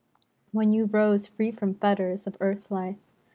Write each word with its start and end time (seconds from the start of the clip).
When 0.51 0.71
you 0.73 0.85
rose, 0.85 1.27
free 1.27 1.51
from 1.51 1.75
fetters 1.75 2.25
of 2.25 2.35
earth 2.39 2.71
life. 2.71 2.97